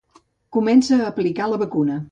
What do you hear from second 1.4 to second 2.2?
la vacuna.